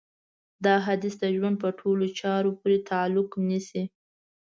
دا 0.65 0.75
حديث 0.85 1.13
د 1.19 1.25
ژوند 1.35 1.55
په 1.63 1.69
ټولو 1.79 2.05
چارو 2.19 2.51
پورې 2.59 2.77
تعلق 2.89 3.29
نيسي. 3.49 3.83